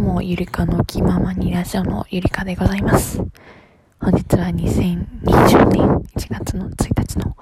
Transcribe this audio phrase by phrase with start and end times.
[0.00, 3.18] もゆりかの気ままにラジオのゆりかでございます
[4.00, 7.36] 本日は2020年1月の1日の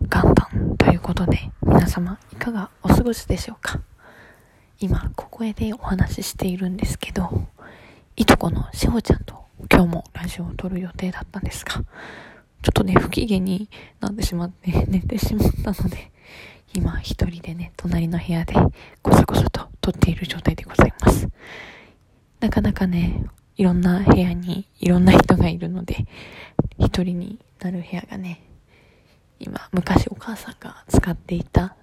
[0.00, 3.80] 元旦ということで皆様いかがお過ごしでしょうか？
[4.80, 7.46] 今ここへでお話ししているんですけど
[8.16, 11.84] いとこのしほちゃんと今日もラジオを撮る予定だったんですがちょっ
[12.72, 16.10] とね不機嫌になってしまって 寝てしまったので
[16.74, 18.54] 今一人でね、隣の部屋で
[19.00, 20.55] こそこそと撮っている状態。
[22.46, 23.24] なかなかね、
[23.56, 26.06] いろんな部屋にいろんな人がいるので、
[26.78, 28.40] 一人になる部屋がね、
[29.40, 31.74] 今、昔お母さんが使っていた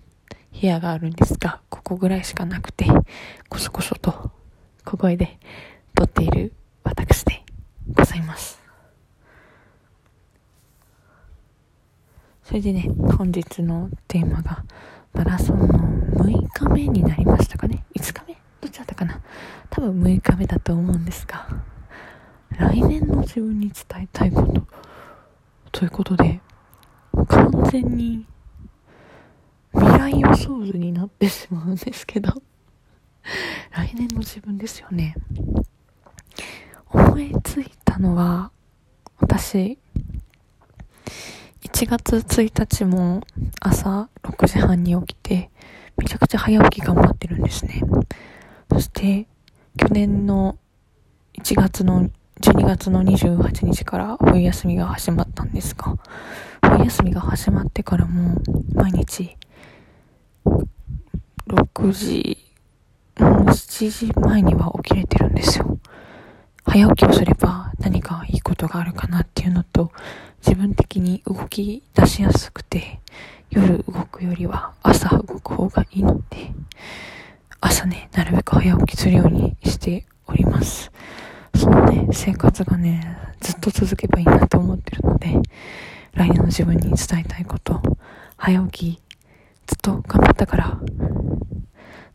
[0.53, 2.85] 部屋があるんですが、ここぐらいしかなくて、
[3.49, 4.31] こそこそと
[4.85, 5.37] 小声で
[5.95, 6.53] 撮っている
[6.85, 7.43] 私で
[7.93, 8.61] ございます。
[12.45, 14.63] それでね、本日のテーマが、
[15.11, 15.67] マラソンの
[16.23, 19.19] 6日目になりましたかね ?5 日目どっちだったかな
[19.69, 21.47] 多分6日目だと思うんですが、
[22.57, 24.67] 来年の自分に伝えたいこと、
[25.71, 26.39] ということで、
[27.27, 28.25] 完全に
[29.73, 32.41] 未来予想図になってしまうんですけど、
[33.71, 35.15] 来年の自分ですよね。
[36.89, 38.51] 思いついたのは、
[39.19, 39.79] 私、
[41.61, 43.21] 1月1日も
[43.59, 45.49] 朝6時半に起きて、
[45.97, 47.81] めちゃくちゃ早起き頑張ってるんですね。
[48.71, 49.27] そして、
[49.77, 50.57] 去年の
[51.39, 52.09] 1月の、
[52.41, 55.97] 12月の28日から冬休みが始まったんですが、
[56.61, 58.41] 冬休みが始まってからも、
[58.73, 59.37] 毎日、
[61.47, 62.43] 6時
[63.19, 65.77] もう、7時前には起きれてるんですよ。
[66.65, 69.91] 早起きをすれば何かいいことがあるかなっていうのと、
[70.45, 72.99] 自分的に動き出しやすくて、
[73.49, 76.51] 夜動くよりは朝動く方がいいので、
[77.65, 80.91] 朝ね、なるべく早起きするようにしております。
[81.55, 85.39] そのね、生活がね、ずっと続けばいいなと思ってるので、
[86.13, 87.81] 来年の自分に伝えたいこと、
[88.35, 89.01] 早起き、
[89.65, 90.77] ずっと頑張ったから、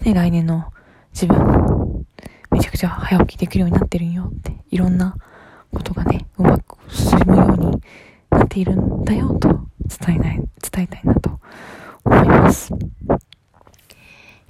[0.01, 0.71] ね、来年の
[1.15, 2.05] 自分、
[2.51, 5.17] めちゃくちゃ早起きできるようになってるんよって、いろんな
[5.73, 7.83] ことがね、うまく進むように
[8.29, 9.49] なっているんだよと
[10.07, 10.39] 伝えない、
[11.05, 11.41] なと
[12.05, 12.71] 思います。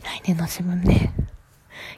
[0.03, 1.15] 来年の自分ね、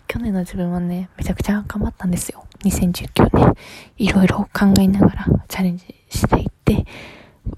[0.07, 2.45] 去年の自分はね、めちゃくちゃ頑張ったんですよ。
[2.65, 3.55] 2019年、
[3.99, 6.87] いろいろ考えながらチャレンジしていって、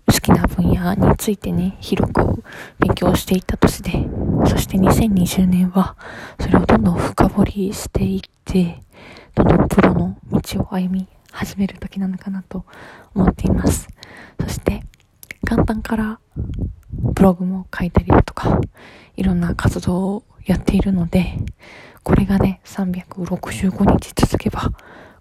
[0.07, 2.43] 好きな分野についてね、広く
[2.79, 4.09] 勉強していった年で、
[4.47, 5.97] そして2020年は、
[6.41, 8.81] それをどんどん深掘りしていって、
[9.35, 12.65] どんどんプロの道を歩み始める時なのかなと
[13.15, 13.89] 思っています。
[14.41, 14.85] そして、
[15.47, 16.19] 簡単から
[16.93, 18.59] ブログも書いたりだとか、
[19.17, 21.39] いろんな活動をやっているので、
[22.03, 24.73] これがね、365日続けば、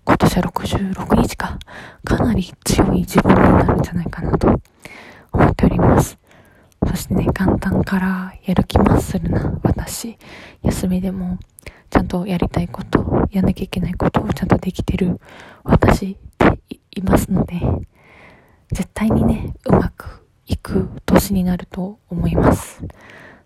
[0.03, 1.59] 今年は66日か、
[2.03, 4.59] かなり強い自分になるんじゃないかなと
[5.31, 6.17] 思っております。
[6.87, 10.17] そしてね、簡単からやる気マッスルな私、
[10.63, 11.37] 休みでも
[11.91, 15.19] ちゃんとやりたいこと、やんなきゃいけないことをちゃんとできてる
[15.63, 16.59] 私で
[16.91, 17.61] いますので、
[18.71, 22.83] 絶対にね、うまくいく年になると思います。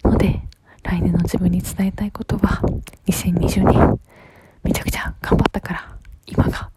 [0.04, 0.42] ので、
[0.86, 2.62] 来年の自分に伝えたいことは、
[3.08, 4.00] 2020年、
[4.64, 5.98] めちゃくちゃ頑張ったから、
[6.28, 6.70] 今が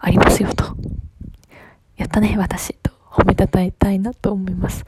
[0.00, 0.76] ありますよと。
[1.96, 4.84] やったね、私、と褒めたたえたいなと思います。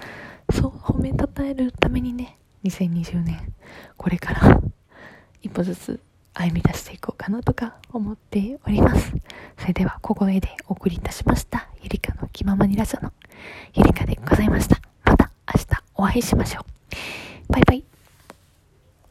[0.52, 3.54] そう、褒めたたえるためにね、2020年、
[3.96, 4.60] これから
[5.42, 6.00] 一歩ずつ
[6.34, 9.12] 歩み出していこうかなとか思っております。
[9.58, 11.68] それでは、小声でお送りいたしました。
[11.82, 13.12] ゆりかの気ままにラジオの
[13.74, 14.80] ゆりかでございました。
[15.04, 16.62] また明日お会いしましょ
[17.48, 17.52] う。
[17.52, 17.85] バイバイ。